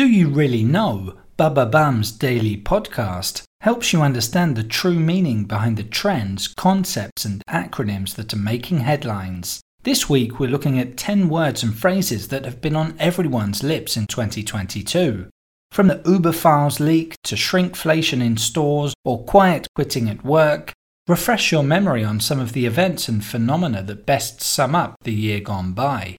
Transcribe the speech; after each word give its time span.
Do 0.00 0.08
you 0.08 0.30
really 0.30 0.64
know? 0.64 1.18
Bababam's 1.38 2.10
daily 2.10 2.56
podcast 2.56 3.42
helps 3.60 3.92
you 3.92 4.00
understand 4.00 4.56
the 4.56 4.64
true 4.64 4.98
meaning 4.98 5.44
behind 5.44 5.76
the 5.76 5.82
trends, 5.82 6.48
concepts, 6.48 7.26
and 7.26 7.42
acronyms 7.50 8.14
that 8.14 8.32
are 8.32 8.38
making 8.38 8.80
headlines. 8.80 9.60
This 9.82 10.08
week, 10.08 10.40
we're 10.40 10.48
looking 10.48 10.78
at 10.78 10.96
10 10.96 11.28
words 11.28 11.62
and 11.62 11.76
phrases 11.76 12.28
that 12.28 12.46
have 12.46 12.62
been 12.62 12.76
on 12.76 12.96
everyone's 12.98 13.62
lips 13.62 13.94
in 13.94 14.06
2022. 14.06 15.28
From 15.70 15.88
the 15.88 16.00
Uber 16.06 16.32
files 16.32 16.80
leak 16.80 17.16
to 17.24 17.34
shrinkflation 17.34 18.24
in 18.24 18.38
stores 18.38 18.94
or 19.04 19.22
quiet 19.24 19.66
quitting 19.74 20.08
at 20.08 20.24
work, 20.24 20.72
refresh 21.08 21.52
your 21.52 21.62
memory 21.62 22.02
on 22.02 22.20
some 22.20 22.40
of 22.40 22.54
the 22.54 22.64
events 22.64 23.06
and 23.06 23.22
phenomena 23.22 23.82
that 23.82 24.06
best 24.06 24.40
sum 24.40 24.74
up 24.74 24.96
the 25.02 25.12
year 25.12 25.40
gone 25.40 25.74
by. 25.74 26.16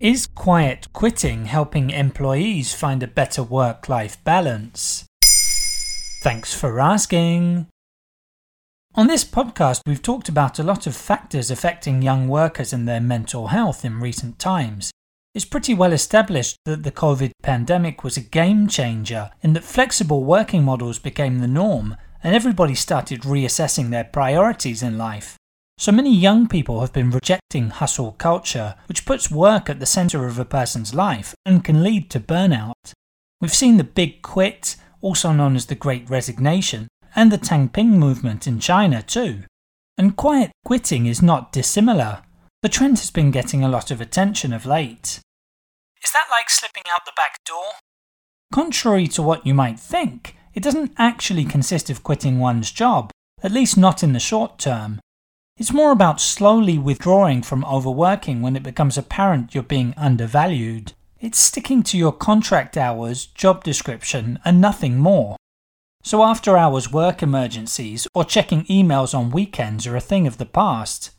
Is 0.00 0.26
quiet 0.26 0.88
quitting 0.92 1.44
helping 1.44 1.90
employees 1.90 2.74
find 2.74 3.00
a 3.04 3.06
better 3.06 3.44
work 3.44 3.88
life 3.88 4.22
balance? 4.24 5.04
Thanks 6.20 6.52
for 6.52 6.80
asking. 6.80 7.68
On 8.96 9.06
this 9.06 9.24
podcast, 9.24 9.82
we've 9.86 10.02
talked 10.02 10.28
about 10.28 10.58
a 10.58 10.64
lot 10.64 10.88
of 10.88 10.96
factors 10.96 11.48
affecting 11.48 12.02
young 12.02 12.26
workers 12.26 12.72
and 12.72 12.88
their 12.88 13.00
mental 13.00 13.46
health 13.46 13.84
in 13.84 14.00
recent 14.00 14.40
times. 14.40 14.90
It's 15.32 15.44
pretty 15.44 15.74
well 15.74 15.92
established 15.92 16.56
that 16.64 16.82
the 16.82 16.90
COVID 16.90 17.30
pandemic 17.44 18.02
was 18.02 18.16
a 18.16 18.20
game 18.20 18.66
changer 18.66 19.30
in 19.42 19.52
that 19.52 19.62
flexible 19.62 20.24
working 20.24 20.64
models 20.64 20.98
became 20.98 21.38
the 21.38 21.46
norm 21.46 21.96
and 22.20 22.34
everybody 22.34 22.74
started 22.74 23.20
reassessing 23.20 23.90
their 23.90 24.04
priorities 24.04 24.82
in 24.82 24.98
life. 24.98 25.36
So 25.76 25.90
many 25.90 26.14
young 26.14 26.46
people 26.46 26.80
have 26.80 26.92
been 26.92 27.10
rejecting 27.10 27.70
hustle 27.70 28.12
culture, 28.12 28.76
which 28.86 29.04
puts 29.04 29.30
work 29.30 29.68
at 29.68 29.80
the 29.80 29.86
center 29.86 30.26
of 30.26 30.38
a 30.38 30.44
person's 30.44 30.94
life 30.94 31.34
and 31.44 31.64
can 31.64 31.82
lead 31.82 32.10
to 32.10 32.20
burnout. 32.20 32.92
We've 33.40 33.52
seen 33.52 33.76
the 33.76 33.84
big 33.84 34.22
quit, 34.22 34.76
also 35.00 35.32
known 35.32 35.56
as 35.56 35.66
the 35.66 35.74
Great 35.74 36.08
Resignation, 36.08 36.88
and 37.16 37.30
the 37.30 37.38
Tangping 37.38 37.90
movement 37.90 38.46
in 38.46 38.60
China 38.60 39.02
too. 39.02 39.42
And 39.98 40.16
quiet 40.16 40.52
quitting 40.64 41.06
is 41.06 41.20
not 41.20 41.52
dissimilar. 41.52 42.22
The 42.62 42.68
trend 42.68 42.98
has 43.00 43.10
been 43.10 43.30
getting 43.30 43.62
a 43.62 43.68
lot 43.68 43.90
of 43.90 44.00
attention 44.00 44.52
of 44.52 44.64
late. 44.64 45.20
Is 46.02 46.12
that 46.12 46.28
like 46.30 46.50
slipping 46.50 46.84
out 46.90 47.04
the 47.04 47.12
back 47.16 47.44
door? 47.44 47.72
Contrary 48.52 49.08
to 49.08 49.22
what 49.22 49.44
you 49.44 49.54
might 49.54 49.80
think, 49.80 50.36
it 50.54 50.62
doesn't 50.62 50.92
actually 50.98 51.44
consist 51.44 51.90
of 51.90 52.04
quitting 52.04 52.38
one's 52.38 52.70
job, 52.70 53.10
at 53.42 53.52
least 53.52 53.76
not 53.76 54.02
in 54.02 54.12
the 54.12 54.20
short 54.20 54.58
term. 54.58 55.00
It's 55.56 55.72
more 55.72 55.92
about 55.92 56.20
slowly 56.20 56.78
withdrawing 56.78 57.42
from 57.42 57.64
overworking 57.64 58.42
when 58.42 58.56
it 58.56 58.64
becomes 58.64 58.98
apparent 58.98 59.54
you're 59.54 59.62
being 59.62 59.94
undervalued. 59.96 60.94
It's 61.20 61.38
sticking 61.38 61.84
to 61.84 61.96
your 61.96 62.10
contract 62.10 62.76
hours, 62.76 63.26
job 63.26 63.62
description, 63.62 64.40
and 64.44 64.60
nothing 64.60 64.98
more. 64.98 65.36
So 66.02 66.24
after 66.24 66.56
hours 66.56 66.90
work 66.92 67.22
emergencies 67.22 68.08
or 68.14 68.24
checking 68.24 68.64
emails 68.64 69.16
on 69.16 69.30
weekends 69.30 69.86
are 69.86 69.94
a 69.94 70.00
thing 70.00 70.26
of 70.26 70.38
the 70.38 70.44
past. 70.44 71.12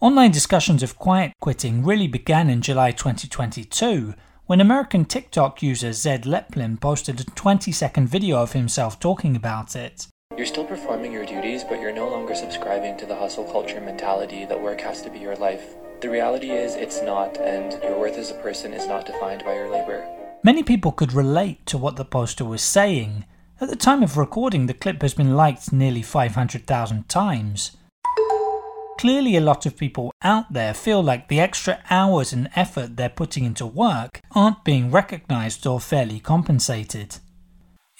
Online 0.00 0.30
discussions 0.30 0.82
of 0.82 0.98
quiet 0.98 1.32
quitting 1.40 1.82
really 1.82 2.08
began 2.08 2.50
in 2.50 2.60
July 2.60 2.92
2022 2.92 4.12
when 4.44 4.60
American 4.60 5.06
TikTok 5.06 5.62
user 5.62 5.94
Zaid 5.94 6.24
Leppelin 6.24 6.78
posted 6.78 7.20
a 7.20 7.24
20 7.24 7.72
second 7.72 8.06
video 8.08 8.36
of 8.36 8.52
himself 8.52 9.00
talking 9.00 9.34
about 9.34 9.74
it. 9.74 10.06
You're 10.38 10.46
still 10.46 10.64
performing 10.64 11.12
your 11.12 11.26
duties, 11.26 11.64
but 11.64 11.80
you're 11.80 11.92
no 11.92 12.08
longer 12.08 12.32
subscribing 12.32 12.96
to 12.98 13.06
the 13.06 13.16
hustle 13.16 13.42
culture 13.42 13.80
mentality 13.80 14.44
that 14.44 14.62
work 14.62 14.80
has 14.82 15.02
to 15.02 15.10
be 15.10 15.18
your 15.18 15.34
life. 15.34 15.74
The 16.00 16.08
reality 16.08 16.52
is, 16.52 16.76
it's 16.76 17.02
not, 17.02 17.36
and 17.38 17.72
your 17.82 17.98
worth 17.98 18.16
as 18.16 18.30
a 18.30 18.34
person 18.34 18.72
is 18.72 18.86
not 18.86 19.04
defined 19.04 19.44
by 19.44 19.56
your 19.56 19.68
labor. 19.68 20.06
Many 20.44 20.62
people 20.62 20.92
could 20.92 21.12
relate 21.12 21.66
to 21.66 21.76
what 21.76 21.96
the 21.96 22.04
poster 22.04 22.44
was 22.44 22.62
saying. 22.62 23.24
At 23.60 23.68
the 23.68 23.74
time 23.74 24.04
of 24.04 24.16
recording, 24.16 24.66
the 24.66 24.74
clip 24.74 25.02
has 25.02 25.12
been 25.12 25.34
liked 25.34 25.72
nearly 25.72 26.02
500,000 26.02 27.08
times. 27.08 27.76
Clearly, 28.96 29.34
a 29.34 29.40
lot 29.40 29.66
of 29.66 29.76
people 29.76 30.12
out 30.22 30.52
there 30.52 30.72
feel 30.72 31.02
like 31.02 31.26
the 31.26 31.40
extra 31.40 31.82
hours 31.90 32.32
and 32.32 32.48
effort 32.54 32.96
they're 32.96 33.08
putting 33.08 33.42
into 33.42 33.66
work 33.66 34.20
aren't 34.36 34.62
being 34.62 34.92
recognized 34.92 35.66
or 35.66 35.80
fairly 35.80 36.20
compensated. 36.20 37.16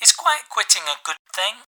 Is 0.01 0.13
quiet 0.13 0.43
quitting 0.49 0.83
a 0.83 1.03
good 1.05 1.17
thing? 1.35 1.68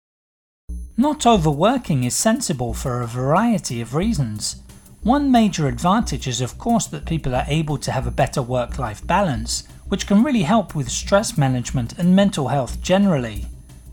Not 0.99 1.27
overworking 1.27 2.05
is 2.05 2.15
sensible 2.15 2.73
for 2.73 3.03
a 3.03 3.07
variety 3.07 3.83
of 3.83 3.95
reasons. 3.95 4.63
One 5.03 5.31
major 5.31 5.69
advantage 5.69 6.27
is, 6.27 6.41
of 6.41 6.57
course, 6.57 6.87
that 6.87 7.05
people 7.05 7.35
are 7.35 7.45
able 7.49 7.77
to 7.77 7.93
have 7.93 8.07
a 8.07 8.11
better 8.11 8.41
work 8.41 8.79
life 8.79 9.07
balance, 9.07 9.69
which 9.89 10.07
can 10.07 10.25
really 10.25 10.45
help 10.45 10.75
with 10.75 10.89
stress 10.89 11.37
management 11.37 11.99
and 11.99 12.17
mental 12.17 12.49
health 12.49 12.81
generally. 12.81 13.45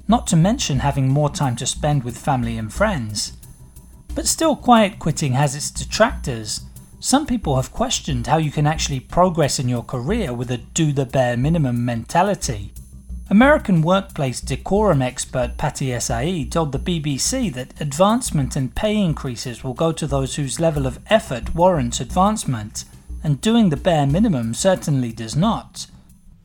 Not 0.08 0.28
to 0.28 0.38
mention 0.38 0.80
having 0.80 1.10
more 1.10 1.30
time 1.30 1.58
to 1.58 1.66
spend 1.66 2.06
with 2.06 2.18
family 2.18 2.58
and 2.58 2.72
friends. 2.72 3.34
But 4.16 4.26
still, 4.26 4.56
quiet 4.56 4.98
quitting 4.98 5.34
has 5.34 5.56
its 5.58 5.72
detractors. 5.72 6.62
Some 7.02 7.26
people 7.26 7.58
have 7.58 7.74
questioned 7.74 8.28
how 8.28 8.38
you 8.38 8.50
can 8.50 8.66
actually 8.66 9.02
progress 9.02 9.60
in 9.60 9.68
your 9.68 9.84
career 9.84 10.34
with 10.34 10.50
a 10.52 10.58
do 10.58 10.94
the 10.94 11.06
bare 11.06 11.36
minimum 11.36 11.84
mentality. 11.84 12.72
American 13.34 13.82
workplace 13.82 14.40
decorum 14.40 15.02
expert 15.02 15.58
Pattie 15.58 15.88
Ehsaei 15.88 16.52
told 16.52 16.72
the 16.72 16.78
BBC 16.78 17.52
that 17.56 17.74
advancement 17.82 18.56
and 18.56 18.76
pay 18.76 18.96
increases 18.96 19.64
will 19.64 19.74
go 19.74 19.92
to 19.92 20.06
those 20.06 20.36
whose 20.36 20.60
level 20.60 20.86
of 20.86 21.00
effort 21.08 21.56
warrants 21.56 22.00
advancement, 22.00 22.86
and 23.24 23.42
doing 23.42 23.70
the 23.70 23.76
bare 23.76 24.06
minimum 24.06 24.54
certainly 24.54 25.12
does 25.12 25.36
not. 25.36 25.88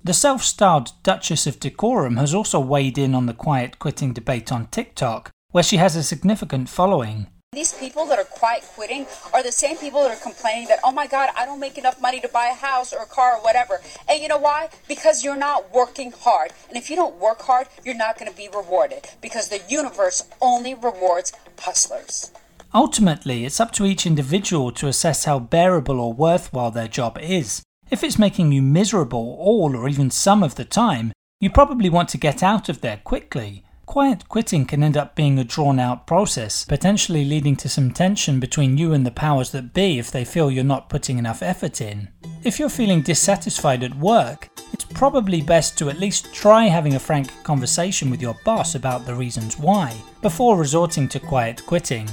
The 0.02 0.14
self 0.14 0.42
styled 0.42 0.92
Duchess 1.02 1.46
of 1.46 1.60
Decorum 1.60 2.16
has 2.16 2.32
also 2.32 2.58
weighed 2.58 2.96
in 2.96 3.14
on 3.14 3.26
the 3.26 3.34
quiet 3.34 3.78
quitting 3.78 4.14
debate 4.14 4.50
on 4.50 4.68
TikTok, 4.68 5.30
where 5.50 5.62
she 5.62 5.76
has 5.76 5.94
a 5.94 6.02
significant 6.02 6.70
following. 6.70 7.26
These 7.52 7.72
people 7.72 8.04
that 8.06 8.18
are 8.18 8.24
quiet 8.24 8.62
quitting 8.74 9.06
are 9.32 9.42
the 9.42 9.50
same 9.50 9.78
people 9.78 10.02
that 10.02 10.10
are 10.10 10.22
complaining 10.22 10.68
that, 10.68 10.80
oh 10.84 10.92
my 10.92 11.06
God, 11.06 11.30
I 11.34 11.46
don't 11.46 11.58
make 11.58 11.78
enough 11.78 12.00
money 12.00 12.20
to 12.20 12.28
buy 12.28 12.48
a 12.52 12.54
house 12.54 12.92
or 12.92 13.02
a 13.02 13.06
car 13.06 13.36
or 13.36 13.42
whatever. 13.42 13.80
And 14.06 14.20
you 14.20 14.28
know 14.28 14.36
why? 14.36 14.68
Because 14.86 15.24
you're 15.24 15.34
not 15.34 15.72
working 15.72 16.12
hard. 16.12 16.52
And 16.68 16.76
if 16.76 16.90
you 16.90 16.94
don't 16.94 17.18
work 17.18 17.40
hard, 17.40 17.68
you're 17.84 17.96
not 17.96 18.18
going 18.18 18.30
to 18.30 18.36
be 18.36 18.50
rewarded 18.54 19.08
because 19.22 19.48
the 19.48 19.62
universe 19.66 20.24
only 20.42 20.74
rewards 20.74 21.32
hustlers. 21.58 22.30
Ultimately, 22.74 23.46
it's 23.46 23.60
up 23.60 23.72
to 23.72 23.86
each 23.86 24.06
individual 24.06 24.70
to 24.72 24.86
assess 24.86 25.24
how 25.24 25.38
bearable 25.38 26.00
or 26.00 26.12
worthwhile 26.12 26.70
their 26.70 26.86
job 26.86 27.18
is. 27.18 27.62
If 27.90 28.04
it's 28.04 28.18
making 28.18 28.52
you 28.52 28.60
miserable 28.60 29.36
all 29.40 29.74
or 29.74 29.88
even 29.88 30.10
some 30.10 30.42
of 30.42 30.56
the 30.56 30.66
time, 30.66 31.12
you 31.40 31.48
probably 31.48 31.88
want 31.88 32.10
to 32.10 32.18
get 32.18 32.42
out 32.42 32.68
of 32.68 32.82
there 32.82 33.00
quickly. 33.02 33.64
Quiet 33.88 34.28
quitting 34.28 34.66
can 34.66 34.82
end 34.82 34.98
up 34.98 35.16
being 35.16 35.38
a 35.38 35.44
drawn 35.44 35.80
out 35.80 36.06
process, 36.06 36.62
potentially 36.66 37.24
leading 37.24 37.56
to 37.56 37.70
some 37.70 37.90
tension 37.90 38.38
between 38.38 38.76
you 38.76 38.92
and 38.92 39.06
the 39.06 39.10
powers 39.10 39.50
that 39.52 39.72
be 39.72 39.98
if 39.98 40.10
they 40.10 40.26
feel 40.26 40.50
you're 40.50 40.62
not 40.62 40.90
putting 40.90 41.16
enough 41.16 41.42
effort 41.42 41.80
in. 41.80 42.06
If 42.44 42.58
you're 42.58 42.68
feeling 42.68 43.00
dissatisfied 43.00 43.82
at 43.82 43.96
work, 43.96 44.50
it's 44.74 44.84
probably 44.84 45.40
best 45.40 45.78
to 45.78 45.88
at 45.88 45.98
least 45.98 46.34
try 46.34 46.64
having 46.64 46.96
a 46.96 47.00
frank 47.00 47.30
conversation 47.44 48.10
with 48.10 48.20
your 48.20 48.36
boss 48.44 48.74
about 48.74 49.06
the 49.06 49.14
reasons 49.14 49.58
why, 49.58 49.96
before 50.20 50.58
resorting 50.58 51.08
to 51.08 51.18
quiet 51.18 51.64
quitting. 51.64 52.06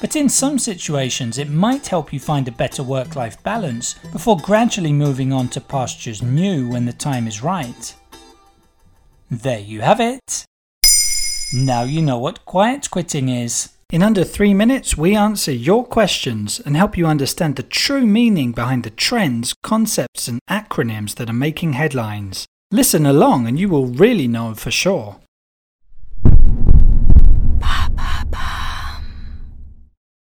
But 0.00 0.16
in 0.16 0.30
some 0.30 0.58
situations, 0.58 1.36
it 1.36 1.50
might 1.50 1.86
help 1.86 2.10
you 2.10 2.20
find 2.20 2.48
a 2.48 2.52
better 2.52 2.82
work 2.82 3.16
life 3.16 3.40
balance 3.42 3.96
before 4.12 4.38
gradually 4.38 4.94
moving 4.94 5.34
on 5.34 5.48
to 5.48 5.60
pastures 5.60 6.22
new 6.22 6.70
when 6.70 6.86
the 6.86 6.92
time 6.94 7.26
is 7.26 7.42
right. 7.42 7.94
There 9.30 9.60
you 9.60 9.82
have 9.82 10.00
it. 10.00 10.47
Now 11.52 11.82
you 11.82 12.02
know 12.02 12.18
what 12.18 12.44
quiet 12.44 12.90
quitting 12.90 13.30
is. 13.30 13.70
In 13.90 14.02
under 14.02 14.22
three 14.22 14.52
minutes, 14.52 14.98
we 14.98 15.16
answer 15.16 15.50
your 15.50 15.82
questions 15.82 16.60
and 16.60 16.76
help 16.76 16.98
you 16.98 17.06
understand 17.06 17.56
the 17.56 17.62
true 17.62 18.06
meaning 18.06 18.52
behind 18.52 18.84
the 18.84 18.90
trends, 18.90 19.54
concepts, 19.62 20.28
and 20.28 20.40
acronyms 20.50 21.14
that 21.14 21.30
are 21.30 21.44
making 21.46 21.72
headlines. 21.72 22.44
Listen 22.70 23.06
along 23.06 23.46
and 23.46 23.58
you 23.58 23.70
will 23.70 23.86
really 23.86 24.28
know 24.28 24.54
for 24.54 24.70
sure. 24.70 25.20